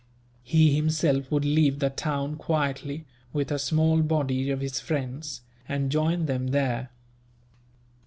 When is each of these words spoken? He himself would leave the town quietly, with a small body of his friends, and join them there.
He 0.41 0.73
himself 0.75 1.29
would 1.31 1.45
leave 1.45 1.77
the 1.77 1.91
town 1.91 2.35
quietly, 2.35 3.05
with 3.33 3.51
a 3.51 3.59
small 3.59 4.01
body 4.01 4.49
of 4.49 4.59
his 4.59 4.79
friends, 4.79 5.41
and 5.69 5.91
join 5.91 6.25
them 6.25 6.47
there. 6.47 6.89